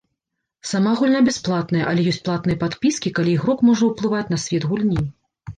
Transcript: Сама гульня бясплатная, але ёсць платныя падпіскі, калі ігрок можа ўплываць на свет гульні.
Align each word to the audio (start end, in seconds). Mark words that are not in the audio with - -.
Сама 0.69 0.93
гульня 1.01 1.19
бясплатная, 1.27 1.83
але 1.91 2.07
ёсць 2.11 2.21
платныя 2.29 2.61
падпіскі, 2.63 3.13
калі 3.21 3.37
ігрок 3.41 3.63
можа 3.71 3.83
ўплываць 3.91 4.27
на 4.35 4.41
свет 4.47 4.63
гульні. 4.73 5.07